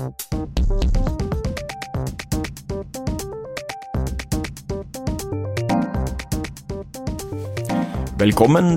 [0.00, 0.16] Velkommen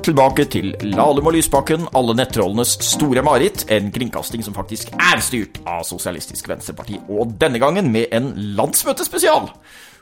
[0.04, 3.64] tilbake til Lahlum og Lysbakken, alle nettrollenes store mareritt.
[3.72, 9.48] En kringkasting som faktisk er styrt av Sosialistisk Venstreparti, og denne gangen med en landsmøtespesial.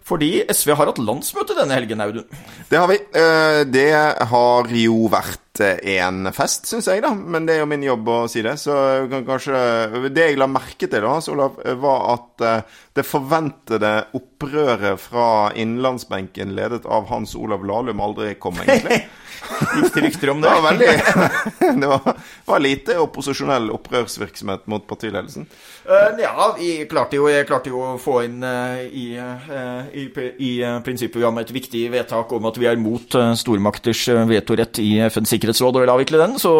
[0.02, 2.26] Fordi SV har hatt landsmøte denne helgen, Audun.
[2.70, 2.98] Det har vi.
[2.98, 3.94] Eh, det
[4.34, 7.12] har jo vært eh, en fest, syns jeg, da.
[7.14, 8.56] Men det er jo min jobb å si det.
[8.62, 8.76] Så
[9.12, 15.28] kanskje Det jeg la merke til, da, Olav, var at eh, det forventede opprøret fra
[15.56, 19.06] innlandsbenken ledet av Hans Olav Lahlum aldri kom, egentlig.
[19.42, 20.50] Gikk det rykter om det?
[20.50, 20.88] Det var veldig
[21.82, 25.48] Det var, var lite opposisjonell opprørsvirksomhet mot partiledelsen.
[25.88, 30.06] Uh, ja, vi klarte jo, jeg klarte jo å få inn uh, i, uh, i,
[30.44, 30.52] i
[30.86, 35.86] prinsipprogrammet et viktig vedtak om at vi er mot stormakters vetorett i FNs sikkerhetsråd og
[35.86, 36.38] vil avvikle den.
[36.42, 36.52] Så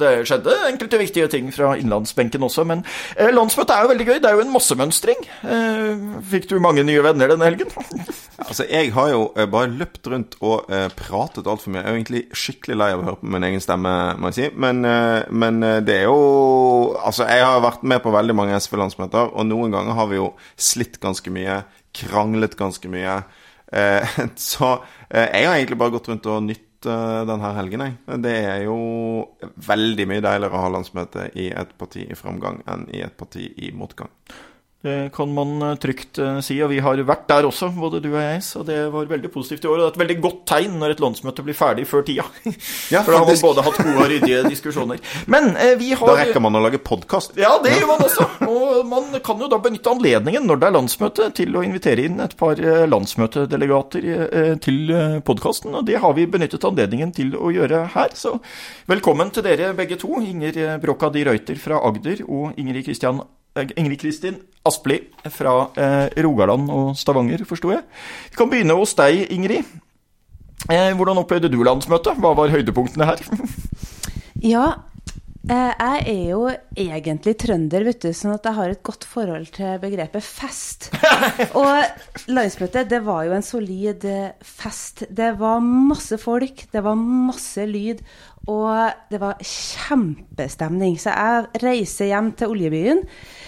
[0.00, 2.64] det skjedde enkelte viktige ting fra innlandsbenken også.
[2.68, 2.82] Men
[3.34, 4.18] landsmøtet er jo veldig gøy.
[4.22, 5.22] Det er jo en massemønstring.
[6.30, 7.70] Fikk du mange nye venner denne helgen?
[8.48, 9.22] altså, jeg har jo
[9.52, 11.82] bare løpt rundt og pratet altfor mye.
[11.82, 14.38] Jeg er jo egentlig skikkelig lei av å høre på min egen stemme, må jeg
[14.38, 14.50] si.
[14.64, 14.82] Men,
[15.30, 16.18] men det er jo
[16.94, 20.28] Altså, jeg har vært med på veldig mange SV-landsmøter, og noen ganger har vi jo
[20.60, 21.62] slitt ganske mye,
[21.96, 23.18] kranglet ganske mye.
[23.74, 24.70] Eh, så
[25.08, 28.20] eh, jeg har egentlig bare gått rundt og nytt eh, denne helgen, jeg.
[28.24, 28.78] Det er jo
[29.68, 33.48] veldig mye deiligere å ha landsmøte i et parti i framgang enn i et parti
[33.56, 34.12] i motgang.
[34.84, 38.10] Det kan man eh, trygt eh, si, og vi har vært der også, både du
[38.10, 38.42] og jeg.
[38.44, 39.78] Så det var veldig positivt i år.
[39.78, 42.26] Og det er et veldig godt tegn når et landsmøte blir ferdig før tida.
[42.92, 45.00] Ja, For da har man både hatt gode og ryddige diskusjoner.
[45.30, 47.32] Men eh, vi har Da rekker man å lage podkast.
[47.40, 48.26] Ja, det gjør man også.
[48.44, 52.20] Og man kan jo da benytte anledningen når det er landsmøte, til å invitere inn
[52.20, 54.92] et par landsmøtedelegater til
[55.24, 55.72] podkasten.
[55.80, 58.12] Og det har vi benyttet anledningen til å gjøre her.
[58.20, 58.36] Så
[58.90, 60.20] velkommen til dere begge to.
[60.20, 64.96] Inger Bråka de Røyter fra Agder og Ingrid Kristian Ingrid Kristin Aspli
[65.28, 67.82] fra eh, Rogaland og Stavanger, forsto jeg.
[68.32, 69.68] Vi kan begynne hos deg, Ingrid.
[70.72, 72.16] Eh, hvordan opplevde du landsmøtet?
[72.16, 73.20] Hva var høydepunktene her?
[74.54, 74.64] ja,
[75.50, 76.46] eh, jeg er jo
[76.80, 80.88] egentlig trønder, vet du, sånn at jeg har et godt forhold til begrepet fest.
[81.60, 84.08] Og landsmøtet, det var jo en solid
[84.40, 85.04] fest.
[85.12, 88.00] Det var masse folk, det var masse lyd,
[88.50, 90.98] og det var kjempestemning.
[91.00, 93.02] Så jeg reiser hjem til oljebyen.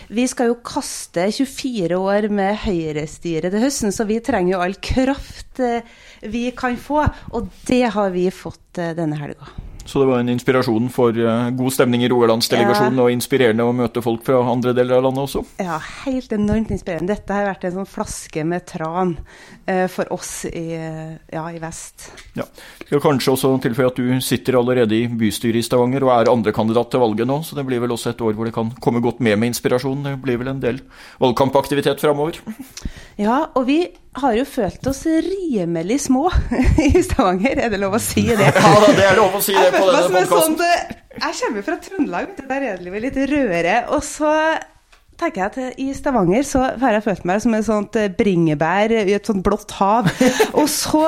[0.09, 4.77] Vi skal jo kaste 24 år med høyrestyre til høsten, så vi trenger jo all
[4.81, 5.87] kraft eh,
[6.23, 7.03] vi kan få.
[7.35, 9.51] Og det har vi fått eh, denne helga.
[9.87, 13.05] Så det var en inspirasjon for uh, god stemning i Rogalandsdelegasjonen, ja.
[13.05, 15.45] og inspirerende å møte folk fra andre deler av landet også?
[15.63, 17.15] Ja, helt enormt inspirerende.
[17.15, 19.15] Dette har vært en sånn flaske med tran
[19.91, 22.09] for oss i, ja, i vest.
[22.39, 22.45] Ja.
[22.85, 26.93] Skal kanskje også tilføye at du sitter allerede i bystyret i Stavanger og er andrekandidat
[26.93, 29.19] til valget nå, så det blir vel også et år hvor det kan komme godt
[29.25, 30.05] med med inspirasjon.
[30.07, 30.79] Det blir vel en del
[31.23, 32.39] valgkampaktivitet framover?
[33.19, 33.81] Ja, og vi
[34.21, 36.29] har jo følt oss rimelig små
[36.87, 38.53] i Stavanger, er det lov å si det?
[38.67, 40.57] Ja, det er lov å si det på denne podkasten.
[40.61, 43.77] Sånn, jeg kommer fra Trøndelag, der er det litt rødere.
[43.97, 44.33] Og så
[45.21, 49.17] tenker jeg at i Stavanger så har jeg følt meg som et sånt bringebær i
[49.17, 50.11] et sånt blått hav.
[50.61, 51.07] Og så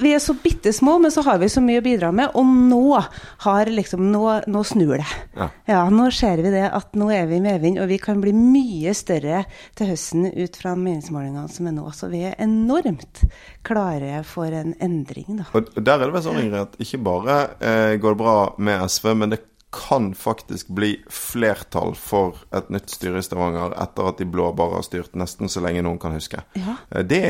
[0.00, 2.32] vi er så bitte små, men så har vi så mye å bidra med.
[2.38, 3.00] Og nå,
[3.44, 5.08] har liksom, nå, nå snur det.
[5.36, 5.48] Ja.
[5.68, 5.82] ja.
[5.92, 8.94] Nå ser vi det at nå er vi i medvind, og vi kan bli mye
[8.96, 9.44] større
[9.78, 11.86] til høsten ut fra meningsmålingene som er nå.
[11.96, 13.24] Så vi er enormt
[13.66, 15.48] klare for en endring, da.
[15.52, 18.86] Og der er det vel sånn, Ingrid, at ikke bare eh, går det bra med
[18.88, 19.42] SV, men det
[19.72, 24.76] kan faktisk bli flertall for et nytt styre i Stavanger etter at de blå bare
[24.76, 26.42] har styrt nesten så lenge noen kan huske.
[26.58, 26.74] Ja.
[26.90, 27.22] Eh, det,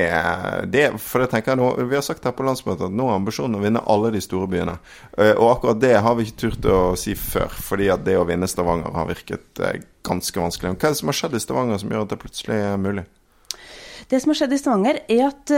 [0.74, 3.20] det, for det tenker jeg nå, Vi har sagt her på landsmøtet at nå er
[3.20, 4.74] ambisjonen å vinne alle de store byene.
[5.14, 8.26] Eh, og akkurat det har vi ikke turt å si før, fordi at det å
[8.26, 10.74] vinne Stavanger har virket eh, ganske vanskelig.
[10.74, 13.06] Hva er det som har skjedd i Stavanger som gjør at det plutselig er mulig?
[14.10, 15.56] Det som har skjedd i Stavanger, er at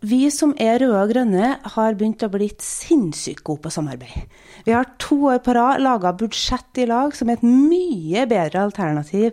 [0.00, 4.30] vi som er røde og grønne, har begynt å bli sinnssykt gode på samarbeid.
[4.64, 8.62] Vi har to år på rad laga budsjett i lag som er et mye bedre
[8.64, 9.30] alternativ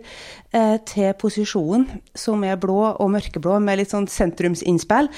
[0.52, 5.08] eh, til posisjonen, som er blå og mørkeblå, med litt sånn sentrumsinnspill.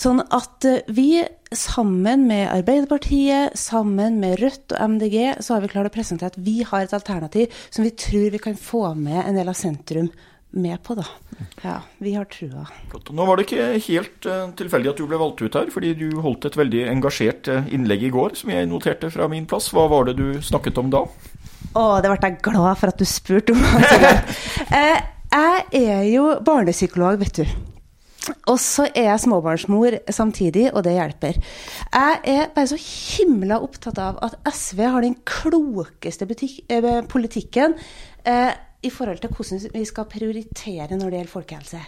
[0.00, 5.72] Sånn at eh, vi sammen med Arbeiderpartiet, sammen med Rødt og MDG, så har vi
[5.72, 9.22] klart å presentere at vi har et alternativ som vi tror vi kan få med
[9.26, 10.08] en del av sentrum
[10.56, 11.04] med på, da.
[11.62, 12.64] Ja, vi har trua.
[13.10, 16.08] Nå var det ikke helt uh, tilfeldig at du ble valgt ut her, fordi du
[16.24, 19.68] holdt et veldig engasjert uh, innlegg i går, som jeg noterte fra min plass.
[19.74, 21.04] Hva var det du snakket om da?
[21.76, 23.62] Å, det ble jeg glad for at du spurte om.
[23.62, 24.98] uh,
[25.36, 27.56] jeg er jo barnepsykolog, vet du.
[28.50, 31.38] Og så er jeg småbarnsmor samtidig, og det hjelper.
[31.94, 36.64] Jeg er bare så himla opptatt av at SV har den klokeste butikk,
[37.12, 37.76] politikken.
[38.26, 38.50] Eh,
[38.86, 41.82] i forhold til hvordan vi skal prioritere når det gjelder folkehelse.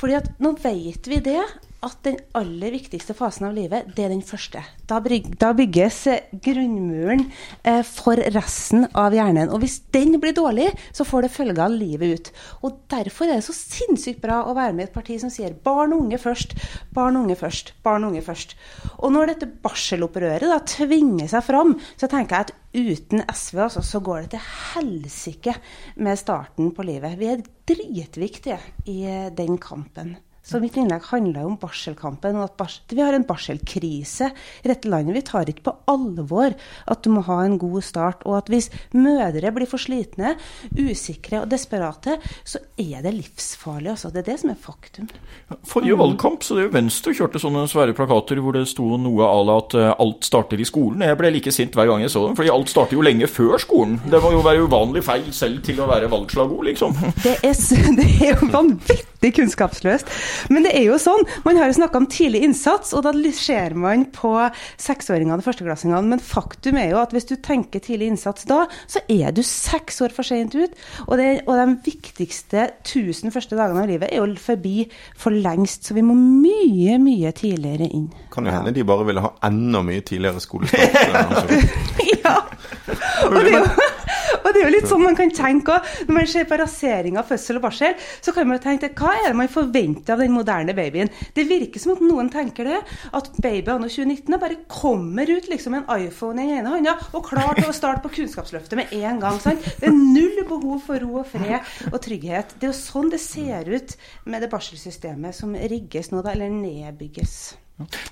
[0.00, 1.44] Fordi at nå vet vi det
[1.82, 4.60] at den aller viktigste fasen av livet, det er den første.
[4.86, 7.24] Da, bygges eh, grunnmuren
[7.66, 9.50] eh, for resten av hjernen.
[9.50, 12.32] Og hvis den blir dårlig, så får det følger livet ut.
[12.62, 15.58] Og derfor er det så sinnssykt bra å være med i et parti som sier
[15.66, 16.54] barn og unge først,
[16.94, 18.56] barn og unge først, barn og unge først.
[19.02, 23.82] Og når dette barselopprøret da tvinger seg fram, så tenker jeg at uten SV altså,
[23.84, 25.56] så går det til helsike
[25.98, 27.18] med starten på livet.
[27.18, 30.20] Vi er dritviktige i eh, den kampen.
[30.52, 34.28] Så mitt innlegg handla om barselkampen, og at bars vi har en barselkrise
[34.60, 35.14] i dette landet.
[35.16, 38.68] Vi tar ikke på alvor at du må ha en god start, og at hvis
[38.92, 40.34] mødre blir for slitne,
[40.76, 43.94] usikre og desperate, så er det livsfarlig.
[43.94, 44.10] Altså.
[44.12, 45.08] Det er det som er faktum.
[45.68, 46.02] Forrige mm.
[46.02, 49.56] valgkamp så det jo Venstre kjørte sånne svære plakater hvor det sto noe à la
[49.62, 51.06] at uh, alt starter i skolen.
[51.06, 53.56] Jeg ble like sint hver gang jeg så dem, fordi alt starter jo lenge før
[53.62, 53.96] skolen.
[54.04, 57.00] Det må jo være uvanlig feil selv til å være valgslagord, liksom.
[57.24, 57.56] Det er,
[58.02, 60.10] det er jo vanvittig kunnskapsløst.
[60.52, 61.22] Men det er jo sånn.
[61.46, 64.32] Man har jo snakka om tidlig innsats, og da ser man på
[64.80, 66.02] seksåringene og førsteklassingene.
[66.14, 70.02] Men faktum er jo at hvis du tenker tidlig innsats da, så er du seks
[70.04, 70.74] år for sent ut.
[71.06, 74.88] Og, det, og de viktigste tusen første dagene av livet er jo forbi
[75.18, 75.86] for lengst.
[75.86, 78.08] Så vi må mye, mye tidligere inn.
[78.32, 81.52] Kan jo hende de bare ville ha enda mye tidligere skolestart.
[82.24, 82.38] ja.
[83.28, 84.01] Og det er jo
[84.42, 85.90] og det er jo litt sånn man kan tenke òg.
[86.08, 89.14] Når man ser på rasering av fødsel og barsel, så kan man jo tenke hva
[89.18, 91.10] er det man forventer av den moderne babyen?
[91.36, 92.80] Det virker som at noen tenker det.
[93.16, 97.26] At baby anno 2019 bare kommer ut liksom en iPhone i den ene hånda og
[97.28, 99.40] klar til å starte på Kunnskapsløftet med en gang.
[99.42, 99.64] Sant?
[99.80, 102.56] Det er null behov for ro og fred og trygghet.
[102.58, 106.52] Det er jo sånn det ser ut med det barselsystemet som rigges nå, da, eller
[106.52, 107.61] nedbygges.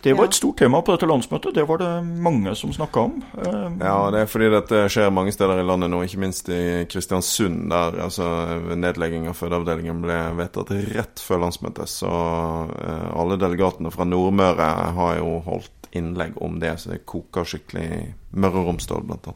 [0.02, 1.54] Det var et stort tema på dette landsmøtet.
[1.54, 3.18] Det var det mange som snakka om.
[3.38, 6.60] Eh, ja, det er fordi dette skjer mange steder i landet nå, ikke minst i
[6.90, 8.28] Kristiansund, der altså,
[8.74, 11.90] nedlegging av fødeavdelingen ble vedtatt rett før landsmøtet.
[11.92, 17.46] Så uh, alle delegatene fra Nordmøre har jo holdt innlegg om det, så det koker
[17.50, 18.00] skikkelig i
[18.38, 19.32] Møre og Romsdal, bl.a.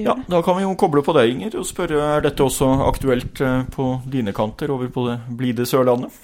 [0.00, 3.42] Ja, da kan vi jo koble på deg, Inger, og spørre er dette også aktuelt
[3.44, 6.16] eh, på dine kanter over på det blide Sørlandet?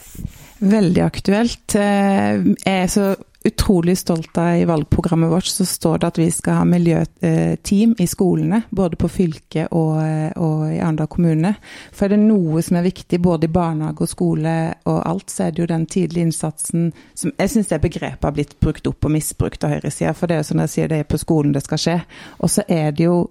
[0.64, 1.76] Veldig aktuelt.
[1.76, 3.10] Jeg er så
[3.46, 8.06] utrolig stolt av i valgprogrammet vårt så står det at vi skal ha miljøteam i
[8.10, 10.00] skolene, både på fylket og,
[10.36, 11.54] og, i Arendal kommune.
[11.92, 15.46] For er det noe som er viktig både i barnehage og skole og alt, så
[15.46, 19.06] er det jo den tidlige innsatsen som Jeg syns det begrepet har blitt brukt opp
[19.06, 21.54] og misbrukt av høyresida, for det er jo som jeg sier, det er på skolen
[21.54, 21.98] det skal skje.
[22.42, 23.26] Og så er det jo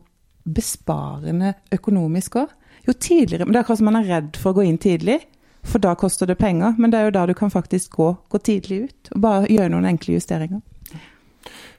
[0.46, 2.54] besparende økonomisk òg.
[2.86, 5.24] Jo tidligere Men det er akkurat som man er redd for å gå inn tidlig.
[5.66, 8.42] For da koster det penger, men det er jo da du kan faktisk gå, gå
[8.46, 10.62] tidlig ut og bare gjøre noen enkle justeringer.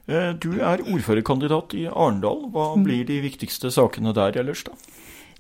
[0.07, 2.47] Eh, du er ordførerkandidat i Arendal.
[2.55, 2.85] Hva mm.
[2.87, 4.75] blir de viktigste sakene der ellers, da?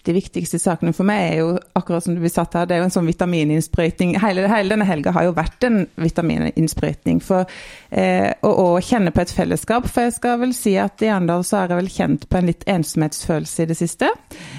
[0.06, 1.48] De viktigste sakene for meg er jo
[1.78, 4.14] akkurat som du blir satt her, det er jo en sånn vitamininnsprøytning.
[4.22, 7.48] Hele, hele, denne helga har jo vært en vitamininnsprøytning for
[7.90, 9.88] eh, å, å, kjenne på et fellesskap.
[9.90, 12.50] For jeg skal vel si at i Arendal så har jeg vel kjent på en
[12.50, 14.10] litt ensomhetsfølelse i det siste.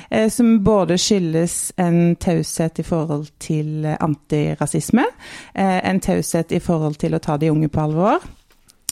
[0.10, 5.08] Eh, som både skyldes en taushet i forhold til antirasisme,
[5.56, 8.26] eh, en taushet i forhold til å ta de unge på alvor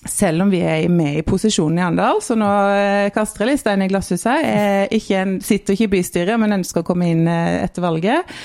[0.05, 3.63] selv om vi er med i posisjonen i Arendal, så nå eh, kaster jeg litt
[3.63, 4.45] stein i glasshuset.
[4.93, 8.35] Jeg sitter ikke i bystyret, men ønsker å komme inn eh, etter valget.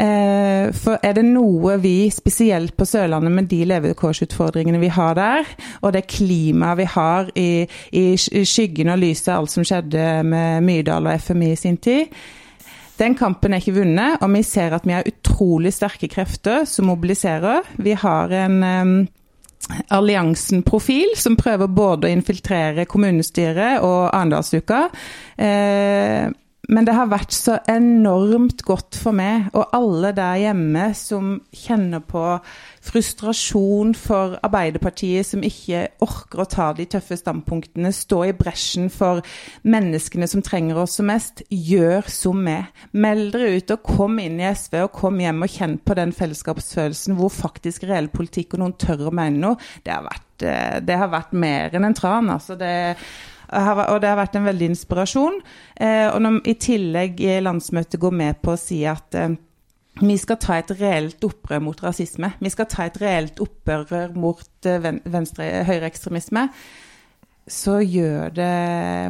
[0.00, 5.54] Eh, for er det noe vi, spesielt på Sørlandet med de levekårsutfordringene vi har der,
[5.82, 7.50] og det klimaet vi har i,
[7.90, 12.14] i skyggen og lyset alt som skjedde med Myrdal og FMI i sin tid,
[13.00, 16.90] den kampen er ikke vunnet, og vi ser at vi har utrolig sterke krefter som
[16.90, 17.64] mobiliserer.
[17.80, 19.08] Vi har en
[19.94, 24.86] Alliansen-profil, som prøver både å infiltrere kommunestyret og Arendalsuka.
[25.38, 26.30] Eh,
[26.70, 32.02] men det har vært så enormt godt for meg, og alle der hjemme som kjenner
[32.06, 32.22] på
[32.86, 39.24] frustrasjon for Arbeiderpartiet, som ikke orker å ta de tøffe standpunktene, stå i bresjen for
[39.66, 42.70] menneskene som trenger oss som mest, gjør som meg.
[42.94, 46.14] Meld dere ut og kom inn i SV, og kom hjem og kjenn på den
[46.16, 49.72] fellesskapsfølelsen hvor faktisk reell politikk og noen tør å mene noe.
[49.82, 52.30] Det har vært, eh, det har vært mer enn en tran.
[52.30, 52.72] altså det
[53.50, 55.40] og det har vært en veldig inspirasjon.
[55.80, 59.34] Eh, og når i tillegg landsmøtet går med på å si at eh,
[60.00, 62.32] vi skal ta et reelt opprør mot rasisme.
[62.40, 66.46] Vi skal ta et reelt opprør mot eh, venstre høyreekstremisme.
[67.50, 68.50] Så gjør det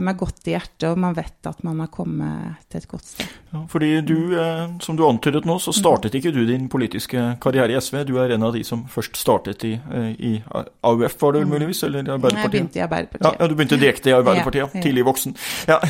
[0.04, 3.32] meg godt i hjertet, og man vet at man har kommet til et godt sted.
[3.50, 7.74] Ja, fordi du, eh, som du antydet nå, så startet ikke du din politiske karriere
[7.74, 8.04] i SV.
[8.08, 11.50] Du er en av de som først startet i, eh, i AUF, var det vel
[11.50, 11.82] muligvis?
[11.88, 12.44] Eller Arbeiderpartiet?
[12.44, 13.26] Jeg begynte i Arbeiderpartiet.
[13.26, 15.36] Ja, ja, du begynte direkte i Arbeiderpartiet, ja, tidlig voksen.
[15.68, 15.80] Ja.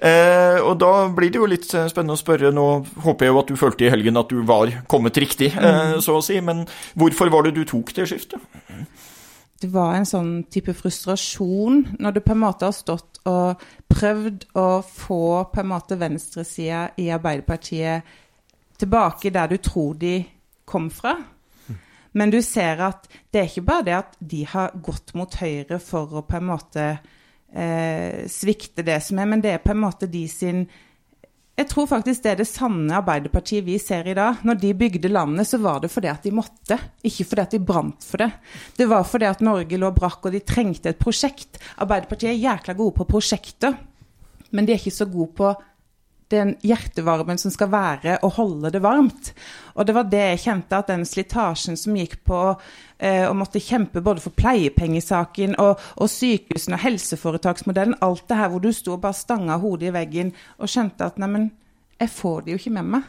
[0.00, 2.66] Eh, og da blir det jo litt spennende å spørre, nå
[3.04, 6.16] håper jeg jo at du følte i helgen at du var kommet riktig, eh, så
[6.16, 6.62] å si, men
[6.96, 8.40] hvorfor var det du tok det skiftet?
[9.60, 13.60] Det var en sånn type frustrasjon når du på en måte har stått og
[13.92, 18.16] prøvd å få på en måte venstresida i Arbeiderpartiet
[18.80, 20.14] tilbake der du tror de
[20.64, 21.18] kom fra.
[22.12, 25.78] Men du ser at det er ikke bare det at de har gått mot høyre
[25.82, 26.86] for å på en måte
[27.52, 30.64] eh, svikte det som er, men det er på en måte de sin
[31.60, 34.40] jeg tror faktisk det er det sanne Arbeiderpartiet vi ser i dag.
[34.48, 37.60] Når de bygde landet, så var det fordi at de måtte, ikke fordi at de
[37.60, 38.30] brant for det.
[38.78, 41.60] Det var fordi at Norge lå brakk, og de trengte et prosjekt.
[41.84, 43.76] Arbeiderpartiet er jækla gode på prosjekter,
[44.56, 45.52] men de er ikke så gode på
[46.30, 49.32] den hjertevarmen som skal være å holde det varmt.
[49.74, 52.40] Og det var det jeg kjente, at den slitasjen som gikk på
[52.98, 58.52] eh, å måtte kjempe både for pleiepengesaken og, og sykehusene og helseforetaksmodellen, alt det her
[58.52, 61.50] hvor du sto og bare stanga hodet i veggen og skjønte at neimen,
[62.00, 63.08] jeg får det jo ikke med meg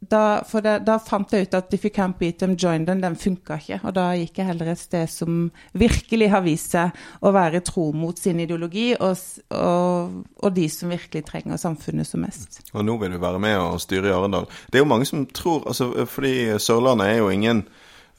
[0.00, 3.02] da, for det, da fant jeg ut at If You Can't Beat Them, Join Them,
[3.02, 3.80] den funka ikke.
[3.84, 5.42] Og da gikk jeg heller et sted som
[5.76, 9.20] virkelig har vist seg å være tro mot sin ideologi, og,
[9.52, 12.62] og, og, de som virkelig trenger samfunnet som mest.
[12.72, 14.48] Og nå vil du være med og styre i Arendal.
[14.72, 17.64] Det er jo mange som tror altså, Fordi Sørlandet er jo ingen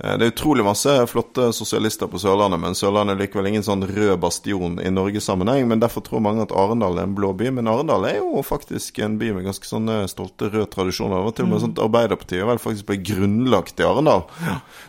[0.02, 4.16] det er utrolig masse flotte sosialister på Sørlandet, men Sørlandet er likevel ingen sånn rød
[4.24, 5.68] bastion i Norges sammenheng.
[5.70, 7.52] Men derfor tror mange at Arendal er en blå by.
[7.54, 11.22] Men Arendal er jo faktisk en by med ganske sånne stolte røde tradisjoner.
[11.22, 11.66] Og til og med mm.
[11.68, 14.26] sånt Arbeiderpartiet vel faktisk ble grunnlagt i Arendal.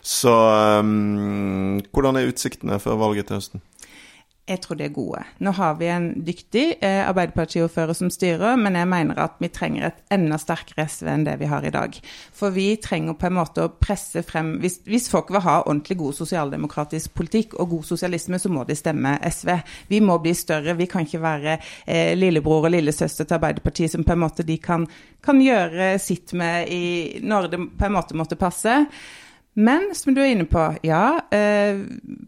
[0.00, 0.32] Så
[0.80, 3.66] um, hvordan er utsiktene før valget til høsten?
[4.50, 5.20] Jeg tror de er gode.
[5.38, 9.86] Nå har vi en dyktig eh, Arbeiderpartiordfører som styrer, men jeg mener at vi trenger
[9.86, 11.94] et enda sterkere SV enn det vi har i dag.
[12.34, 16.00] For vi trenger på en måte å presse frem Hvis, hvis folk vil ha ordentlig
[16.02, 19.54] god sosialdemokratisk politikk og god sosialisme, så må de stemme SV.
[19.94, 20.74] Vi må bli større.
[20.74, 21.56] Vi kan ikke være
[21.86, 24.90] eh, lillebror og lillesøster til Arbeiderpartiet som på en måte de kan,
[25.22, 26.84] kan gjøre sitt med i,
[27.22, 28.80] når det på en måte måtte passe.
[29.54, 31.20] Men som du er inne på, ja.
[31.28, 31.82] Eh,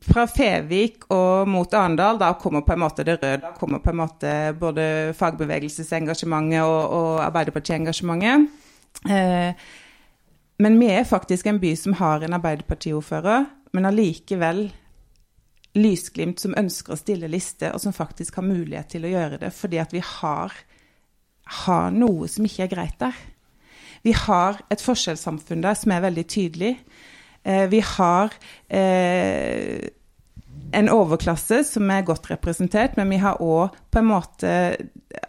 [0.04, 3.38] fra Fevik og mot Arendal, da kommer på en måte det røde.
[3.40, 8.60] Da kommer på en måte både fagbevegelsesengasjementet og, og Arbeiderpartiengasjementet.
[9.08, 9.64] Eh,
[10.64, 14.66] men vi er faktisk en by som har en Arbeiderpartiordfører, men allikevel
[15.74, 19.50] lysglimt som ønsker å stille liste, og som faktisk har mulighet til å gjøre det,
[19.56, 20.52] fordi at vi har,
[21.64, 23.16] har noe som ikke er greit der.
[24.04, 26.74] Vi har et forskjellssamfunn der som er veldig tydelig.
[27.44, 28.32] Eh, vi har
[28.68, 29.88] eh,
[30.74, 34.52] en overklasse som er godt representert, men vi har òg på en måte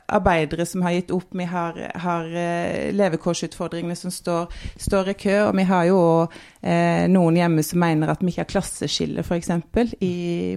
[0.07, 1.33] arbeidere som har gitt opp.
[1.37, 5.35] Vi har, har eh, levekårsutfordringene som står, står, i kø.
[5.47, 9.25] Og vi har jo òg eh, noen hjemme som mener at vi ikke har klasseskille,
[9.25, 9.51] f.eks.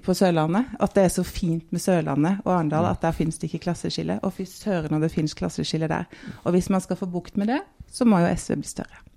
[0.05, 0.77] på Sørlandet.
[0.81, 4.21] At det er så fint med Sørlandet og Arendal at der finnes det ikke klasseskille.
[4.23, 6.09] Og fy søren når det finnes klasseskille der.
[6.45, 7.63] Og hvis man skal få bukt med det,
[7.93, 9.08] så må jo SV bli større.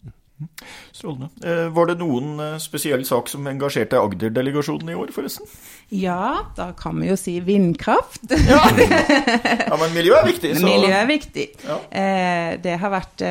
[0.92, 1.30] Strålende.
[1.44, 5.48] Eh, var det noen eh, spesiell sak som engasjerte Agder-delegasjonen i år, forresten?
[5.92, 8.24] Ja, da kan vi jo si vindkraft.
[8.52, 10.54] Ja, ja men miljø er viktig.
[10.58, 10.66] Så.
[10.66, 11.48] Miljø er viktig.
[11.68, 11.78] Ja.
[11.90, 13.24] Eh, det har vært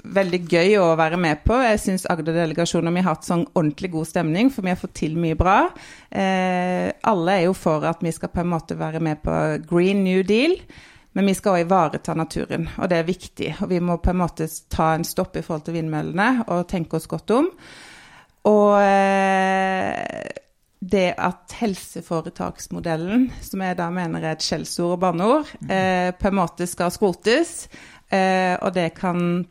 [0.00, 1.56] veldig gøy å være med på.
[1.64, 5.38] Jeg syns Agder-delegasjonen har hatt sånn ordentlig god stemning, for vi har fått til mye
[5.38, 5.58] bra.
[6.10, 9.34] alle er jo for at vi skal på en måte være med på
[9.70, 10.56] Green New Deal.
[11.18, 13.54] Men vi skal òg ivareta naturen, og det er viktig.
[13.64, 17.00] Og vi må på en måte ta en stopp i forhold til vindmøllene og tenke
[17.00, 17.48] oss godt om.
[18.50, 20.30] Og eh,
[20.80, 26.38] det at helseforetaksmodellen, som jeg da mener er et skjellsord og banneord, eh, på en
[26.38, 27.66] måte skal skrotes,
[28.08, 29.42] eh, og det kan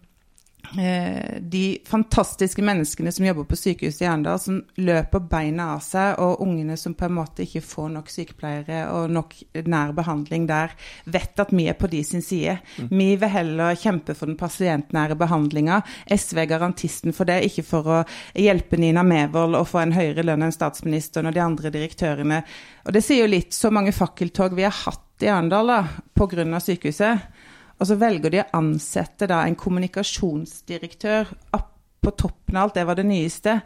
[1.40, 6.44] de fantastiske menneskene som jobber på sykehuset i Arendal, som løper beina av seg, og
[6.46, 9.36] ungene som på en måte ikke får nok sykepleiere og nok
[9.70, 10.76] nær behandling der,
[11.10, 12.60] vet at vi er på de sin side.
[12.78, 12.90] Mm.
[12.92, 15.82] Vi vil heller kjempe for den pasientnære behandlinga.
[16.10, 18.00] SV er garantisten for det, ikke for å
[18.38, 22.44] hjelpe Nina Mevold å få en høyere lønn enn statsministeren og de andre direktørene.
[22.86, 25.72] Og det sier jo litt så mange fakkeltog vi har hatt i Arendal
[26.16, 26.60] pga.
[26.60, 27.20] sykehuset.
[27.80, 31.32] Og så velger de å ansette da en kommunikasjonsdirektør
[32.00, 33.60] på toppen av alt, det var det nyeste.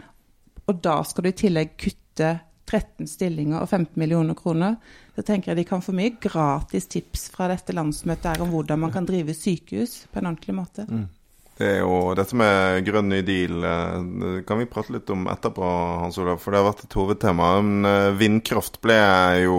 [0.70, 2.30] Og da skal du i tillegg kutte
[2.70, 4.78] 13 stillinger og 15 millioner kroner.
[5.16, 8.86] Så tenker jeg de kan få mye gratis tips fra dette landsmøtet her om hvordan
[8.86, 10.88] man kan drive sykehus på en ordentlig måte.
[10.90, 11.10] Mm.
[11.54, 15.68] Det er jo dette med grønn ny deal eh, kan vi prate litt om etterpå,
[16.02, 16.40] Hans Olav.
[16.42, 17.50] For det har vært et hovedtema.
[17.62, 19.02] Men vindkraft ble
[19.44, 19.58] jo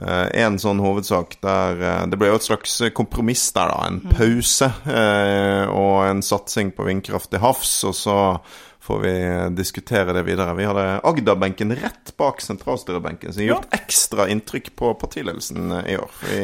[0.00, 3.84] en sånn hovedsak der Det ble jo et slags kompromiss der, da.
[3.86, 4.70] En pause
[5.68, 7.74] og en satsing på vindkraft til havs.
[7.84, 8.16] Og så
[8.80, 9.14] får vi
[9.58, 10.56] diskutere det videre.
[10.56, 16.16] Vi hadde Agder-benken rett bak sentralstyrebenken, som har gjort ekstra inntrykk på partiledelsen i år.
[16.24, 16.40] Vi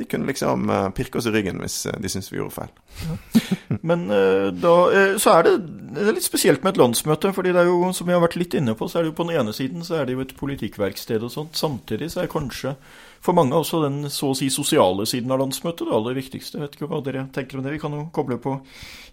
[0.00, 2.70] de kunne liksom uh, pirke oss i ryggen hvis uh, de syntes vi gjorde feil.
[3.04, 3.16] Ja.
[3.88, 4.72] Men uh, da
[5.20, 5.52] så er det,
[5.94, 7.34] det er litt spesielt med et landsmøte.
[7.36, 9.18] fordi det er jo, som vi har vært litt inne på, så er det jo
[9.20, 11.60] på den ene siden så er det jo et politikkverksted og sånt.
[11.60, 12.74] Samtidig så er kanskje
[13.20, 16.56] for mange også den så å si sosiale siden av landsmøtet det aller viktigste.
[16.56, 17.74] Jeg vet ikke hva dere tenker om det.
[17.76, 18.56] Vi kan jo koble på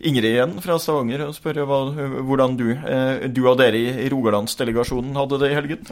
[0.07, 1.81] Ingrid igjen fra Stavanger og spørre hva,
[2.23, 2.69] hvordan du,
[3.35, 5.91] du og dere i, i Rogalandsdelegasjonen hadde det i helgen.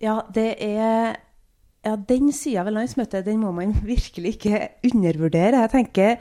[0.00, 1.18] Ja, det er
[1.80, 5.62] ja, den sida ved landsmøtet den må man virkelig ikke undervurdere.
[5.64, 6.16] Jeg tenker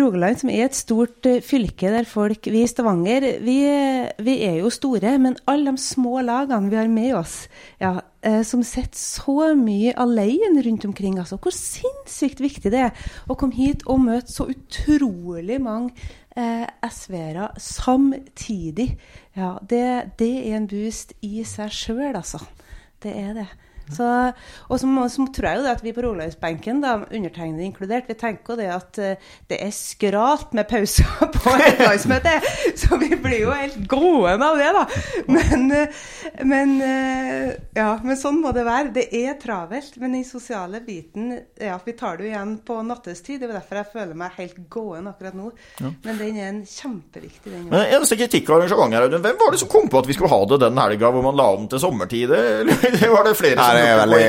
[0.00, 3.56] Rogaland, som er et stort eh, fylke der folk Vi i Stavanger vi,
[4.22, 7.36] vi, er jo store, men alle de små lagene vi har med oss,
[7.80, 13.10] ja, eh, som sitter så mye alene rundt omkring, altså, hvor sinnssykt viktig det er
[13.30, 15.94] å komme hit og møte så utrolig mange
[16.34, 18.92] eh, SV-ere samtidig.
[19.38, 22.42] Ja, det, det er en boost i seg sjøl, altså.
[23.00, 23.50] Det er det.
[23.90, 24.06] Så,
[24.68, 28.54] og så, så, tror jeg jo det at vi på Rogalandsbenken, undertegnede inkludert, vi tenker
[28.54, 32.36] jo det at uh, det er skralt med pauser på et landsmøte.
[32.78, 34.84] Så vi blir jo helt gående av det, da.
[35.30, 36.04] Men, uh,
[36.46, 38.92] men, uh, ja, men sånn må det være.
[38.94, 39.96] Det er travelt.
[40.00, 43.40] Men den sosiale biten ja, Vi tar det jo igjen på nattestid.
[43.40, 45.50] Det er derfor jeg føler meg helt gående akkurat nå.
[45.80, 45.92] Ja.
[46.04, 47.68] Men den er en kjempeviktig, den.
[47.70, 50.40] Men eneste kritikk av arrangementet, hvem var det som kom på at vi skulle ha
[50.50, 52.34] det den helga hvor man la om til sommertid?
[52.88, 54.20] Eller var det flere som det er veldig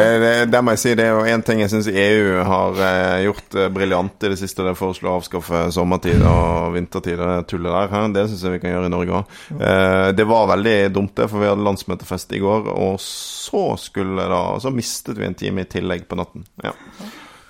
[0.00, 2.82] det, det, det, må jeg si, det er jo én ting jeg syns EU har
[2.86, 4.64] eh, gjort eh, briljant i det siste.
[4.66, 8.10] Det foreslår å avskaffe sommertid og vintertid og det tullet der.
[8.16, 9.38] Det syns jeg vi kan gjøre i Norge òg.
[9.56, 12.70] Eh, det var veldig dumt, det, for vi hadde landsmøtefest i går.
[12.74, 16.46] Og så skulle da Så mistet vi en time i tillegg på natten.
[16.64, 16.74] Ja.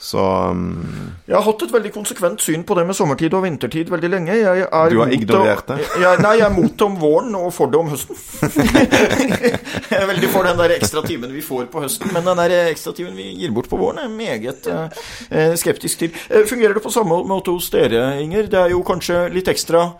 [0.01, 0.81] Så um...
[1.29, 4.37] Jeg har hatt et veldig konsekvent syn på det med sommertid og vintertid veldig lenge.
[4.41, 5.77] du har ignorert det?
[6.01, 8.17] Jeg, nei, jeg er mot det om våren og for det om høsten.
[9.93, 12.55] jeg er veldig for den der ekstra timen vi får på høsten, men den der
[12.71, 16.17] ekstra timen vi gir bort på våren, er meget uh, skeptisk til.
[16.33, 18.49] Uh, fungerer det på samme måte hos dere, Inger?
[18.49, 19.91] Det er jo kanskje litt ekstra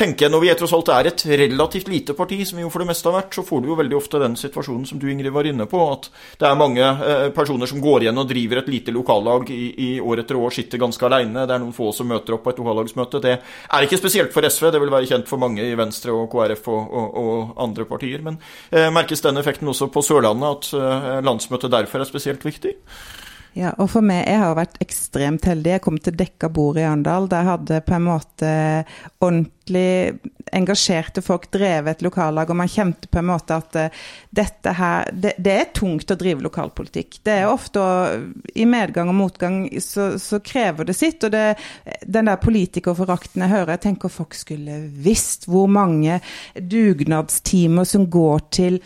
[0.00, 2.82] tenker jeg, Når vi tross alt er et relativt lite parti, som vi jo for
[2.82, 5.32] det meste har vært, så får du jo veldig ofte den situasjonen som du Ingrid
[5.34, 6.08] var inne på, at
[6.40, 9.90] det er mange eh, personer som går igjen og driver et lite lokallag i, i
[10.00, 11.46] år etter år, sitter ganske aleine.
[11.46, 13.22] Det er noen få som møter opp på et lokallagsmøte.
[13.24, 16.28] Det er ikke spesielt for SV, det vil være kjent for mange i Venstre og
[16.32, 18.24] KrF og, og, og andre partier.
[18.24, 22.78] Men eh, merkes den effekten også på Sørlandet, at eh, landsmøtet derfor er spesielt viktig?
[23.58, 25.72] Ja, og for meg, jeg har vært ekstremt heldig.
[25.74, 27.26] Jeg kom til dekka bord i Arendal.
[27.30, 28.52] Der hadde på en måte
[29.18, 30.20] ordentlig
[30.54, 35.10] engasjerte folk drevet et lokallag, og man kjente på en måte at uh, dette her
[35.14, 37.20] det, det, er tungt å drive lokalpolitikk.
[37.26, 37.82] Det er ofte
[38.54, 41.26] I medgang og motgang så, så krever det sitt.
[41.26, 41.58] Og det,
[42.06, 46.22] den der politikerforakten jeg hører, jeg tenker folk skulle visst hvor mange
[46.54, 48.82] dugnadstimer som går til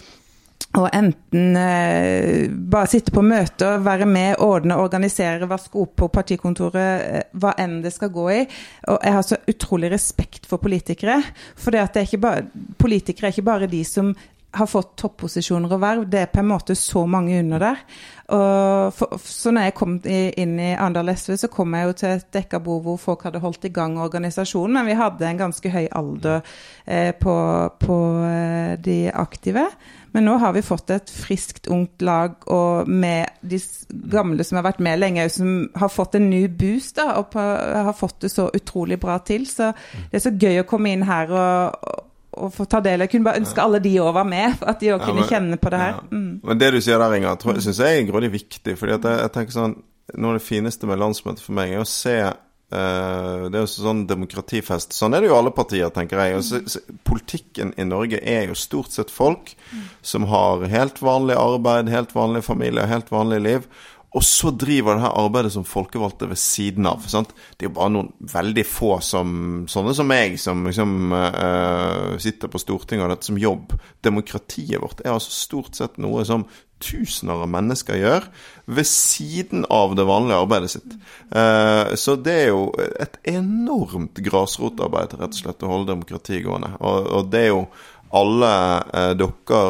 [0.74, 7.04] og enten eh, bare sitte på møter, være med, ordne, organisere, vaske opp på partikontoret,
[7.04, 8.40] eh, hva enn det skal gå i.
[8.90, 11.20] Og jeg har så utrolig respekt for politikere.
[11.54, 14.14] For det er bare, politikere er ikke bare de som
[14.54, 17.80] har fått topposisjoner og verv, det er på en måte så mange under der.
[18.94, 22.30] For, så når jeg kom inn i Arendal SV, så kom jeg jo til et
[22.38, 25.84] dekka bord hvor folk hadde holdt i gang organisasjonen, men vi hadde en ganske høy
[25.90, 26.40] alder
[26.86, 27.34] eh, på,
[27.82, 27.98] på
[28.30, 29.66] eh, de aktive.
[30.14, 33.58] Men nå har vi fått et friskt, ungt lag, og med de
[34.12, 37.96] gamle som har vært med lenge, som har fått en ny boost da, og har
[37.98, 39.48] fått det så utrolig bra til.
[39.50, 41.88] Så det er så gøy å komme inn her og,
[42.38, 43.02] og få ta del.
[43.02, 45.58] Jeg kunne bare ønske alle de òg var med, at de òg ja, kunne kjenne
[45.58, 45.98] på det her.
[45.98, 46.06] Ja.
[46.14, 46.30] Mm.
[46.46, 48.78] Men det du sier der, Inger, syns jeg er grådig viktig.
[48.78, 49.76] fordi at jeg, jeg tenker sånn,
[50.20, 52.12] Noe av det fineste med landsmøtet for meg er å se
[52.74, 54.94] det er jo sånn demokratifest.
[54.96, 56.42] Sånn er det jo alle partier, tenker jeg.
[56.42, 59.54] Så, politikken i Norge er jo stort sett folk
[60.02, 63.68] som har helt vanlig arbeid, helt vanlig familie, helt vanlig liv.
[64.14, 67.02] Og så driver det her arbeidet som folkevalgte ved siden av.
[67.10, 67.32] Sant?
[67.58, 72.52] Det er jo bare noen veldig få som sånne som meg, som liksom uh, sitter
[72.52, 73.74] på Stortinget og dette som jobb.
[74.06, 76.46] Demokratiet vårt er altså stort sett noe som
[76.82, 78.26] tusener av mennesker gjør
[78.66, 80.96] ved siden av det vanlige arbeidet sitt.
[81.30, 82.68] Uh, så det er jo
[83.00, 86.74] et enormt grasrotarbeid, rett og slett, å holde demokratiet gående.
[86.80, 87.64] Og, det er jo
[88.14, 88.54] alle
[88.90, 89.64] uh, dere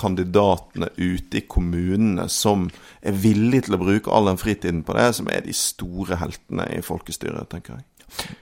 [0.00, 2.68] kandidatene ute i kommunene som
[3.02, 6.68] er villige til å bruke all den fritiden på det, som er de store heltene
[6.76, 8.38] i folkestyret, tenker jeg.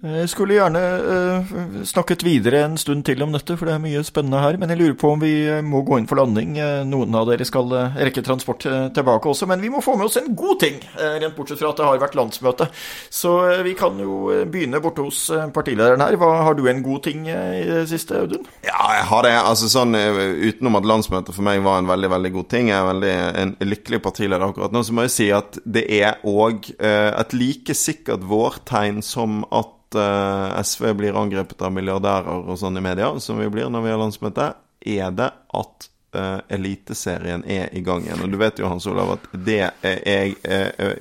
[0.00, 1.48] Jeg skulle gjerne uh,
[1.84, 4.56] snakket videre en stund til om dette, for det er mye spennende her.
[4.56, 6.54] Men jeg lurer på om vi eh, må gå inn for landing.
[6.88, 8.64] Noen av dere skal rekke transport
[8.96, 9.44] tilbake også.
[9.50, 12.00] Men vi må få med oss en god ting, rent bortsett fra at det har
[12.00, 12.70] vært landsmøte.
[13.12, 13.34] Så
[13.66, 16.16] vi kan jo begynne borte hos partilederen her.
[16.20, 18.46] Hva, har du en god ting i det siste, Audun?
[18.64, 19.34] Ja, jeg har det.
[19.40, 22.70] Altså sånn utenom at landsmøtet for meg var en veldig, veldig god ting.
[22.72, 24.84] Jeg er veldig en lykkelig partileder akkurat nå.
[24.86, 30.56] Så må jeg si at det er òg et like sikkert vårtegn som at uh,
[30.60, 34.00] SV blir angrepet av milliardærer og sånn i media, som vi blir når vi har
[34.00, 34.50] landsmøte,
[34.90, 38.22] er det at uh, Eliteserien er i gang igjen.
[38.24, 40.94] Og du vet jo, Hans Olav, at det er jeg uh,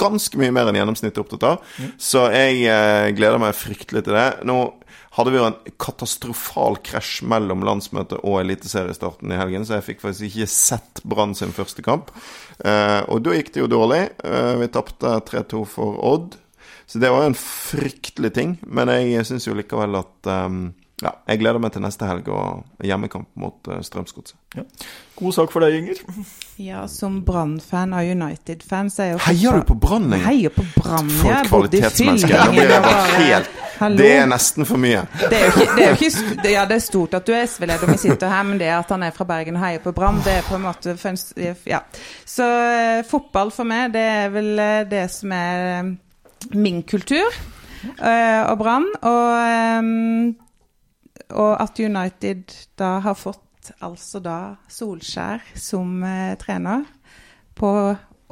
[0.00, 1.74] ganske mye mer enn gjennomsnittet opptatt av.
[1.78, 1.92] Mm.
[2.10, 4.28] Så jeg gleder meg fryktelig til det.
[4.48, 4.58] Nå
[5.14, 10.00] hadde vi jo en katastrofal krasj mellom landsmøtet og eliteseriestarten i helgen, så jeg fikk
[10.02, 12.10] faktisk ikke sett Brann sin første kamp.
[12.58, 14.08] og da gikk det jo dårlig.
[14.58, 16.34] vi tapte 3-2 for Odd.
[16.86, 18.56] Så det var jo en fryktelig ting.
[18.66, 20.66] Men jeg syns jo likevel at um,
[21.02, 24.36] ja, jeg gleder meg til neste helg og hjemmekamp mot uh, Strømsgodset.
[24.54, 24.62] Ja.
[25.18, 26.00] God sak for deg, Inger.
[26.62, 30.24] Ja, som Brann-fan og United-fan så er jo Heier du på Brann, Inger?
[30.28, 31.18] Heier på Brann, ja.
[31.18, 32.30] For et kvalitetsmenneske.
[32.30, 33.98] Nå blir jeg bare helt Hallo.
[33.98, 35.00] Det er nesten for mye.
[35.18, 37.48] Det er jo ikke, det er jo ikke Ja, det er stort at du er
[37.50, 39.92] SV-leder og vi sitter her, men det at han er fra Bergen og heier på
[39.96, 40.94] Brann, det er på en måte
[41.66, 41.82] Ja.
[42.24, 45.90] Så uh, fotball for meg, det er vel uh, det som er
[46.52, 47.28] min kultur
[47.98, 48.88] uh, og Brann.
[49.02, 49.28] Og,
[49.78, 50.34] um,
[51.30, 56.84] og, at United da har fått altså da Solskjær som uh, trener
[57.54, 57.70] på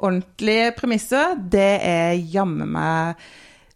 [0.03, 3.20] ordentlige premisser, det er jammen meg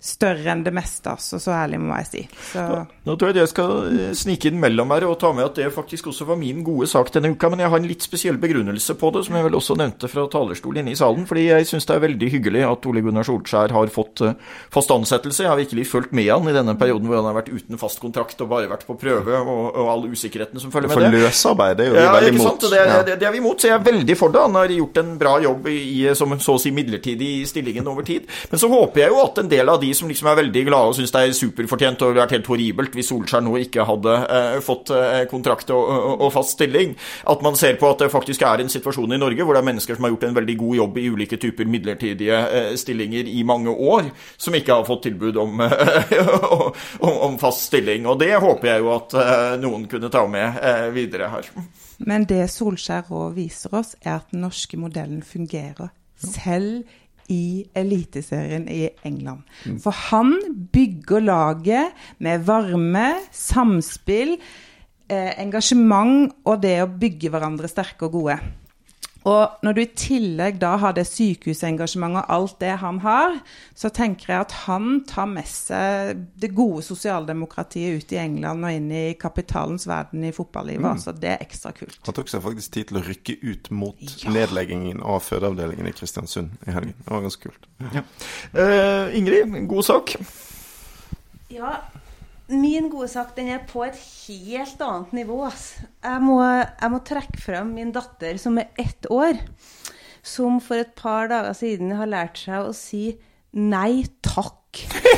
[0.06, 1.40] større enn det meste, altså.
[1.42, 2.22] Så ærlig må jeg si.
[2.52, 2.64] Så...
[3.06, 5.68] Nå tror jeg jeg skal eh, snike inn mellom her og ta med at det
[5.74, 7.50] faktisk også var min gode sak denne uka.
[7.52, 10.26] Men jeg har en litt spesiell begrunnelse på det, som jeg vel også nevnte fra
[10.32, 11.26] talerstolen inne i salen.
[11.28, 14.34] Fordi jeg syns det er veldig hyggelig at Ole Gunnar Solskjær har fått uh,
[14.74, 15.44] fast ansettelse.
[15.44, 18.02] Jeg har virkelig fulgt med han i denne perioden hvor han har vært uten fast
[18.02, 21.10] kontrakt og bare vært på prøve, og, og all usikkerheten som følger med det.
[21.10, 22.66] For løsarbeid er jo vi ja, veldig imot.
[22.66, 22.98] Det, ja.
[23.06, 24.44] det, det, er vi imot, så jeg er veldig for det.
[24.46, 25.84] Han har gjort en bra jobb i,
[26.18, 28.26] som så å si midlertidig i stillingen over tid.
[28.50, 30.92] Men så håper jeg jo at en del av de som liksom er veldig glade
[30.92, 34.58] og syns det er superfortjent og vært helt horribelt hvis Solskjær nå ikke hadde eh,
[34.64, 36.94] fått eh, kontrakt og, og, og, fast stilling.
[37.28, 39.68] At man ser på at det faktisk er en situasjon i Norge hvor det er
[39.70, 43.42] mennesker som har gjort en veldig god jobb i ulike typer midlertidige eh, stillinger i
[43.46, 45.64] mange år, som ikke har fått tilbud om,
[47.06, 48.06] om, om fast stilling.
[48.06, 51.50] Og det håper jeg jo at eh, noen kunne ta med eh, videre her.
[52.06, 55.92] Men det Solskjær òg viser oss, er at den norske modellen fungerer.
[56.16, 56.84] Selv
[57.32, 59.42] i Eliteserien i England.
[59.64, 59.80] Mm.
[59.82, 60.34] For han
[60.72, 64.36] bygger laget med varme, samspill,
[65.08, 68.38] eh, engasjement og det å bygge hverandre sterke og gode.
[69.26, 73.40] Og når du i tillegg da har det sykehusengasjementet og alt det han har,
[73.74, 78.78] så tenker jeg at han tar med seg det gode sosialdemokratiet ut i England og
[78.78, 80.86] inn i kapitalens verden i fotballivet.
[80.86, 81.02] Mm.
[81.02, 81.98] Så det er ekstra kult.
[82.06, 84.32] Han tok seg faktisk tid til å rykke ut mot ja.
[84.36, 86.94] nedleggingen av fødeavdelingen i Kristiansund i helgen.
[87.02, 87.70] Det var ganske kult.
[87.96, 88.06] Ja.
[88.54, 90.14] Uh, Ingrid, god sak.
[91.50, 91.80] Ja,
[92.46, 95.40] Min gode sak den er på et helt annet nivå.
[96.04, 99.40] Jeg må, jeg må trekke frem min datter som er ett år,
[100.22, 103.16] som for et par dager siden har lært seg å si
[103.56, 104.65] nei takk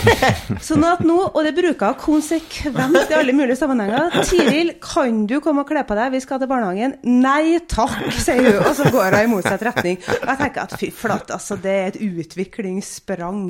[0.69, 5.39] Sånn at nå, og det bruker jeg konsekvent i alle mulige sammenhenger 'Tiril, kan du
[5.45, 6.13] komme og kle på deg?
[6.17, 9.99] Vi skal til barnehagen.' 'Nei takk', sier hun, og så går hun i motsatt retning.
[10.07, 13.43] Og jeg tenker at fy flate, altså, det er et utviklingssprang.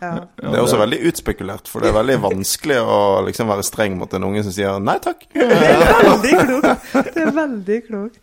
[0.00, 0.12] Ja.
[0.40, 4.14] Det er også veldig utspekulert, for det er veldig vanskelig å liksom være streng mot
[4.16, 5.26] en unge som sier 'nei takk'.
[5.32, 6.86] Det er veldig klokt.
[7.14, 8.18] Det er veldig klokt.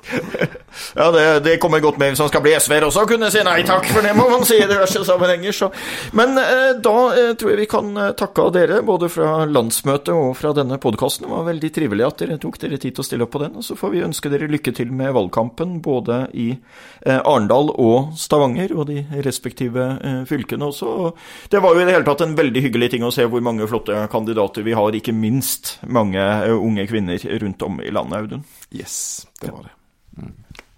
[0.95, 3.61] Ja, det, det kommer godt med hvis han skal bli SV-er også, kunne si nei
[3.67, 5.55] takk, for det må man si i diverse sammenhenger.
[5.55, 5.69] Så.
[6.17, 10.11] Men eh, da eh, tror jeg vi kan eh, takke av dere, både fra landsmøtet
[10.13, 11.27] og fra denne podkasten.
[11.27, 13.57] Det var veldig trivelig at dere tok dere tid til å stille opp på den.
[13.59, 18.15] Og så får vi ønske dere lykke til med valgkampen, både i eh, Arendal og
[18.19, 21.11] Stavanger, og de respektive eh, fylkene også.
[21.51, 23.67] Det var jo i det hele tatt en veldig hyggelig ting å se hvor mange
[23.69, 26.23] flotte kandidater vi har, ikke minst mange
[26.55, 28.47] unge kvinner rundt om i landet, Audun.
[28.73, 29.75] Yes, det var det.
[30.19, 30.35] Mm.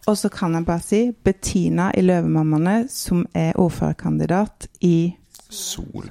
[0.10, 5.14] Og så kan jeg bare si Bettina i Løvemammaene, som er ordførerkandidat i
[5.52, 6.08] Sol.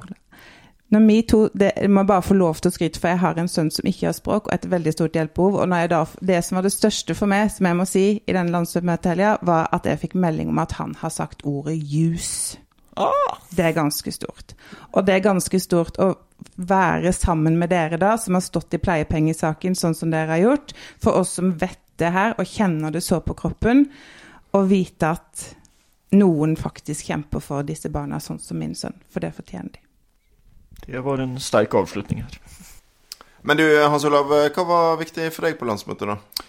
[0.91, 3.49] Når to, det, Jeg må bare få lov til å skryte, for jeg har en
[3.49, 5.61] sønn som ikke har språk, og et veldig stort hjelpebehov.
[5.63, 8.51] Og da, det som var det største for meg, som jeg må si, i den
[8.51, 12.59] landsmøtehelga, var at jeg fikk melding om at han har sagt ordet jus.
[12.99, 13.39] Ah.
[13.55, 14.57] Det er ganske stort.
[14.93, 16.11] Og det er ganske stort å
[16.57, 20.75] være sammen med dere da, som har stått i pleiepengesaken sånn som dere har gjort,
[20.99, 23.87] for oss som vet det her og kjenner det så på kroppen,
[24.57, 25.47] og vite at
[26.19, 28.99] noen faktisk kjemper for disse barna, sånn som min sønn.
[29.13, 29.85] For det fortjener de.
[30.87, 32.39] Det var en sterk avslutning her.
[33.43, 36.47] Men du, Hans Olav, hva var viktig for deg på landsmøtet, da?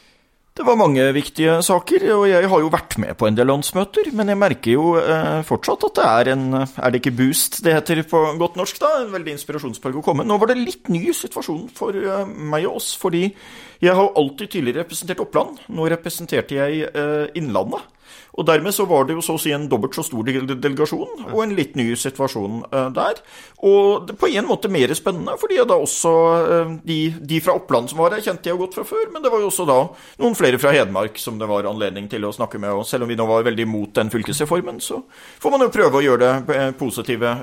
[0.51, 4.09] Det var mange viktige saker, og jeg har jo vært med på en del landsmøter.
[4.11, 7.77] Men jeg merker jo eh, fortsatt at det er en Er det ikke boost det
[7.77, 8.89] heter på godt norsk, da?
[8.99, 10.25] En veldig inspirasjonsbølge å komme.
[10.27, 13.29] Nå var det litt ny situasjon for eh, meg og oss, fordi
[13.81, 15.63] jeg har alltid tidligere representert Oppland.
[15.71, 17.87] Nå representerte jeg eh, Innlandet.
[18.39, 21.39] Og dermed så var det jo så å si en dobbelt så stor delegasjon, og
[21.43, 23.19] en litt ny situasjon uh, der.
[23.67, 28.01] Og på en måte mer spennende, fordi da også uh, de, de, fra Oppland som
[28.01, 29.79] var her, kjente jeg jo godt fra før, men det var jo også da
[30.21, 32.71] noen flere fra Hedmark som det var anledning til å snakke med.
[32.77, 35.01] Og selv om vi nå var veldig imot den fylkesreformen, så
[35.41, 37.33] får man jo prøve å gjøre det eh, positive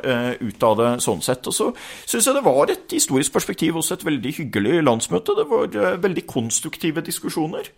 [0.40, 1.46] ut av det sånn sett.
[1.51, 1.68] Og så
[2.09, 5.37] syns jeg det var et historisk perspektiv også et veldig hyggelig landsmøte.
[5.37, 7.68] Det var veldig konstruktive diskusjoner.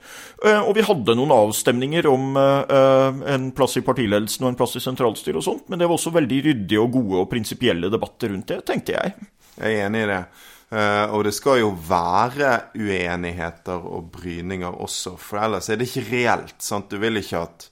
[0.60, 2.99] og vi hadde noen avstemninger om Eh,
[3.34, 6.12] en plass i partiledelsen og en plass i sentralstyret og sånt, men det var også
[6.14, 9.28] veldig ryddige og gode og prinsipielle debatter rundt det, tenkte jeg.
[9.56, 10.22] Jeg er enig i det.
[10.70, 16.06] Uh, og det skal jo være uenigheter og bryninger også, for ellers er det ikke
[16.12, 16.60] reelt.
[16.62, 16.92] sant?
[16.92, 17.66] Du vil ikke at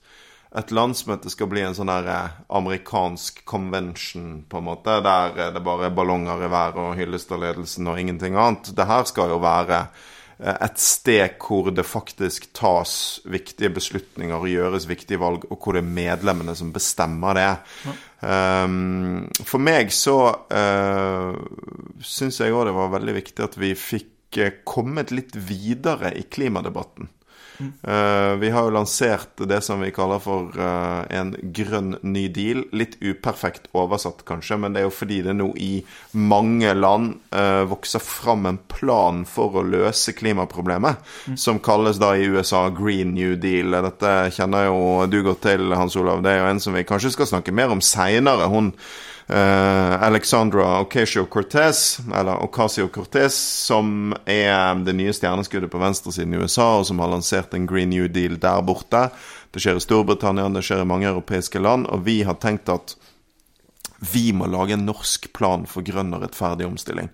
[0.59, 5.61] et landsmøte skal bli en sånn der eh, amerikansk convention, på en måte, der det
[5.61, 8.71] bare er ballonger i været og hyllest av ledelsen og ingenting annet.
[8.73, 12.93] Det her skal jo være Eh, et sted hvor det faktisk tas
[13.27, 17.49] viktige beslutninger og gjøres viktige valg, og hvor det er medlemmene som bestemmer det.
[17.89, 17.95] Ja.
[18.63, 20.17] Um, for meg så
[20.51, 21.35] uh,
[22.03, 24.15] syns jeg òg det var veldig viktig at vi fikk
[24.67, 27.09] kommet litt videre i klimadebatten.
[27.59, 32.63] Uh, vi har jo lansert det som vi kaller for uh, en grønn ny deal.
[32.71, 35.71] Litt uperfekt oversatt, kanskje, men det er jo fordi det nå i
[36.15, 41.37] mange land uh, vokser fram en plan for å løse klimaproblemet, mm.
[41.39, 43.75] som kalles da i USA Green New Deal.
[43.89, 46.23] Dette kjenner jo du godt til, Hans Olav.
[46.23, 48.47] Det er jo en som vi kanskje skal snakke mer om seinere.
[48.51, 48.73] Hun
[49.29, 53.35] Alexandra Ocasio-Cortez, eller Ocasio-Cortez,
[53.67, 57.93] som er det nye stjerneskuddet på venstresiden i USA, og som har lansert en Green
[57.93, 59.09] New Deal der borte.
[59.53, 62.95] Det skjer i Storbritannia, det skjer i mange europeiske land, og vi har tenkt at
[63.99, 67.09] vi må lage en norsk plan for grønn og rettferdig omstilling.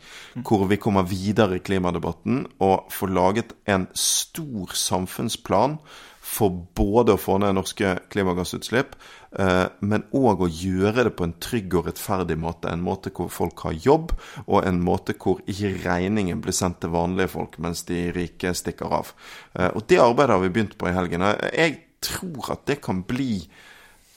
[0.45, 5.79] Hvor vi kommer videre i klimadebatten og får laget en stor samfunnsplan
[6.25, 11.33] for både å få ned norske klimagassutslipp, eh, men òg å gjøre det på en
[11.43, 12.69] trygg og rettferdig måte.
[12.71, 14.13] En måte hvor folk har jobb,
[14.45, 18.95] og en måte hvor ikke regningen blir sendt til vanlige folk mens de rike stikker
[19.01, 19.11] av.
[19.59, 21.27] Eh, og det arbeidet har vi begynt på i helgen.
[21.51, 23.43] Jeg tror at det kan bli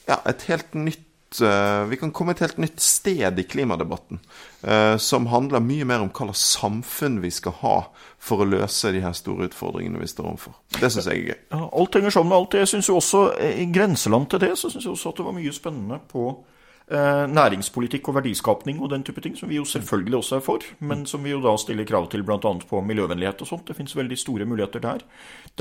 [0.07, 4.19] ja, et helt nytt Eh, vi kan komme et helt nytt sted i klimadebatten.
[4.61, 7.75] Eh, som handler mye mer om hva slags samfunn vi skal ha
[8.19, 10.57] for å løse de her store utfordringene vi står overfor.
[10.79, 11.41] Det syns jeg er gøy.
[11.53, 12.59] Ja, alt henger sammen med alt.
[12.59, 15.37] Jeg synes jo også, I grenseland til det så syns jeg også at det var
[15.37, 16.58] mye spennende på Eh,
[16.89, 21.03] næringspolitikk og verdiskapning og den type ting, som vi jo selvfølgelig også er for, men
[21.05, 22.39] som vi jo da stiller krav til bl.a.
[22.39, 23.67] på miljøvennlighet og sånt.
[23.67, 25.03] Det finnes veldig store muligheter der.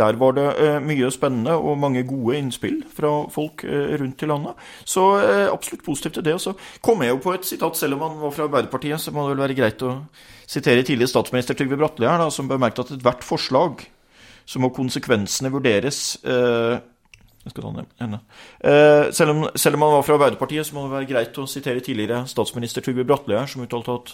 [0.01, 4.31] Der var det eh, mye spennende og mange gode innspill fra folk eh, rundt i
[4.31, 4.65] landet.
[4.89, 5.05] Så
[5.53, 6.39] absolutt positivt til det.
[6.39, 9.13] Og så kom jeg jo på et sitat, selv om han var fra Arbeiderpartiet, så
[9.13, 9.99] må det vel være greit å
[10.49, 13.85] sitere tidligere statsminister Trygve Bratteli her, da, som bemerket at ethvert forslag
[14.49, 16.79] så må konsekvensene vurderes eh,
[18.61, 21.47] Eh, selv, om, selv, om, han var fra Arbeiderpartiet, så må det være greit å
[21.49, 24.13] sitere tidligere statsminister Trygve Bratteli, som uttalte at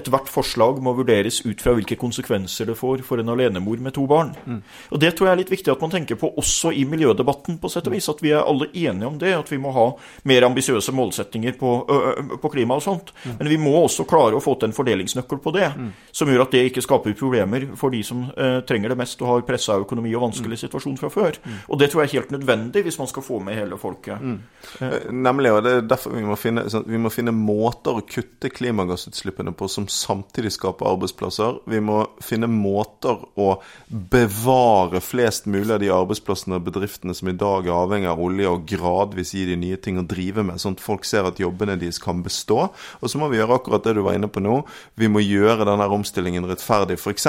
[0.00, 4.06] ethvert forslag må vurderes ut fra hvilke konsekvenser det får for en alenemor med to
[4.10, 4.34] barn.
[4.44, 4.60] Mm.
[4.90, 7.70] Og Det tror jeg er litt viktig at man tenker på også i miljødebatten, på
[7.70, 8.10] sett og vis.
[8.10, 9.86] At vi er alle enige om det, at vi må ha
[10.28, 13.14] mer ambisiøse målsettinger på, ø, på, klima og sånt.
[13.24, 13.36] Mm.
[13.38, 15.90] Men vi må også klare å få til en fordelingsnøkkel på det, mm.
[16.12, 19.30] som gjør at det ikke skaper problemer for de som ø, trenger det mest og
[19.30, 20.62] har pressa økonomi og vanskelig mm.
[20.66, 21.38] situasjon fra før.
[21.44, 21.58] Mm.
[21.68, 24.20] Og det tror jeg er helt nødvendig nødvendig hvis man skal få med hele folket.
[24.20, 24.42] Mm.
[24.80, 28.50] Eh, nemlig, og det er derfor vi må, finne, vi må finne måter å kutte
[28.50, 31.60] klimagassutslippene på som samtidig skaper arbeidsplasser.
[31.68, 37.36] Vi må finne måter å bevare flest mulig av de arbeidsplassene og bedriftene som i
[37.36, 40.78] dag er avhengig av olje, og gradvis gi de nye ting å drive med, sånn
[40.78, 42.68] at folk ser at jobbene deres kan bestå.
[43.00, 44.62] Og så må vi gjøre akkurat det du var inne på nå.
[45.00, 46.98] Vi må gjøre denne omstillingen rettferdig.
[46.98, 47.28] F.eks.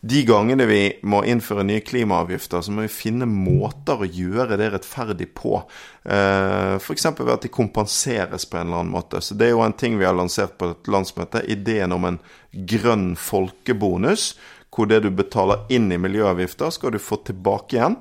[0.00, 4.70] de gangene vi må innføre nye klimaavgifter, så må vi finne måter å gjøre det
[4.74, 5.62] rettferdig på.
[6.04, 7.08] Eh, F.eks.
[7.18, 9.22] ved at de kompenseres på en eller annen måte.
[9.24, 11.44] Så Det er jo en ting vi har lansert på et landsmøte.
[11.48, 14.32] Ideen om en grønn folkebonus.
[14.68, 17.96] Hvor det du betaler inn i miljøavgifter, skal du få tilbake igjen.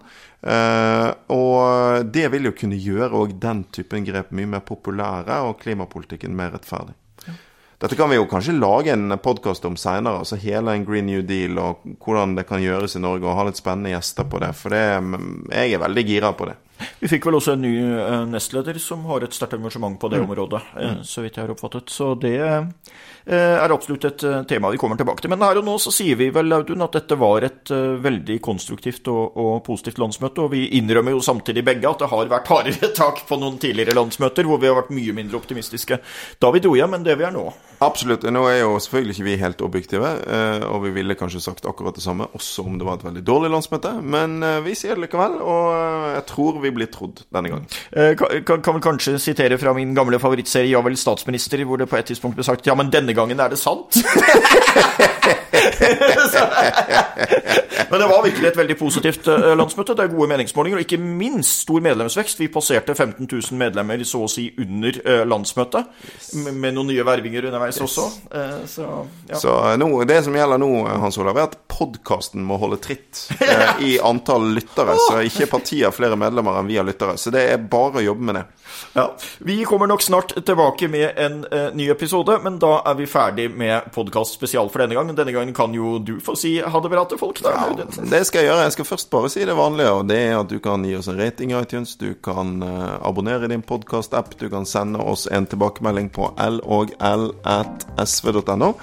[0.46, 5.58] Uh, og det vil jo kunne gjøre òg den typen grep mye mer populære, og
[5.64, 6.94] klimapolitikken mer rettferdig.
[7.78, 10.24] Dette kan vi jo kanskje lage en podkast om seinere.
[10.24, 13.46] Altså hele en Green New Deal og hvordan det kan gjøres i Norge, og ha
[13.46, 14.50] litt spennende gjester på det.
[14.58, 14.82] For det,
[15.54, 16.56] jeg er veldig gira på det.
[16.98, 20.24] Vi fikk vel også en ny eh, nestleder som har et sterkt engasjement på det
[20.24, 20.26] mm.
[20.26, 21.94] området, eh, så vidt jeg har oppfattet.
[21.94, 22.42] Så det
[23.36, 25.32] er absolutt et tema vi kommer tilbake til.
[25.34, 27.72] Men her og nå så sier vi vel, Audun, at dette var et
[28.04, 30.46] veldig konstruktivt og, og positivt landsmøte.
[30.46, 33.98] Og vi innrømmer jo samtidig begge at det har vært hardere tak på noen tidligere
[33.98, 36.00] landsmøter, hvor vi har vært mye mindre optimistiske
[36.40, 37.50] da vi dro hjem enn det vi er nå.
[37.84, 38.24] Absolutt.
[38.34, 40.10] Nå er jo selvfølgelig ikke vi helt objektive,
[40.66, 43.52] og vi ville kanskje sagt akkurat det samme også om det var et veldig dårlig
[43.54, 45.66] landsmøte, men vi sier det likevel, og
[46.16, 47.68] jeg tror vi blir trodd denne gangen.
[48.18, 52.00] Kan, kan vel kanskje sitere fra min gamle favorittserie Ja vel, statsminister, hvor det på
[52.00, 53.98] et tidspunkt ble sagt ja, men denne gangen er det sant.
[57.92, 59.94] men det var virkelig et veldig positivt landsmøte.
[59.94, 62.40] Det er gode meningsmålinger, og ikke minst stor medlemsvekst.
[62.42, 64.92] Vi passerte 15 000 medlemmer så å si under
[65.30, 65.84] landsmøtet,
[66.58, 67.82] med noen nye vervinger underveis yes.
[67.82, 68.08] også.
[68.68, 68.88] Så,
[69.30, 69.40] ja.
[69.40, 73.82] så nå, det som gjelder nå, Hans Olav, er at podkasten må holde tritt eh,
[73.90, 74.96] i antall lyttere.
[75.08, 77.18] Så ikke partiet har flere medlemmer enn vi har lyttere.
[77.22, 78.46] Så det er bare å jobbe med det.
[78.94, 83.08] Ja, Vi kommer nok snart tilbake med en uh, ny episode, men da er vi
[83.10, 85.14] ferdig med podkast spesial for denne gang.
[85.16, 87.42] Denne gangen kan jo du få si ha det bra til folk.
[87.46, 87.54] Da.
[87.54, 88.66] Ja, det skal jeg gjøre.
[88.68, 91.10] Jeg skal først bare si det vanlige, og det er at du kan gi oss
[91.12, 91.96] en rating i iTunes.
[92.00, 94.36] Du kan uh, abonnere i din podkast-app.
[94.40, 96.32] Du kan sende oss en tilbakemelding på
[97.64, 98.04] logl.sv.no.
[98.06, 98.74] sv.no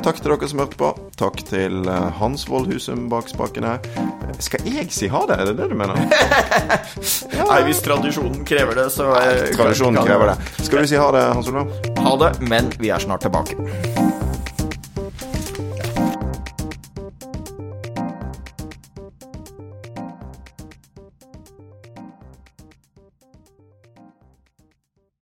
[0.00, 0.90] takk til dere som hørte på.
[1.20, 1.88] Takk til
[2.20, 3.76] Hans Wold Husum bak spakene.
[4.40, 5.36] Skal jeg si ha det?
[5.40, 6.00] Er det det du mener?
[7.36, 7.44] ja.
[7.44, 9.10] Nei, hvis tradisjonen krever det, så
[9.56, 10.64] Tradisjonen krever det.
[10.64, 11.76] Skal vi si ha det, Hans Olav?
[12.00, 14.19] Ha det, men vi er snart tilbake.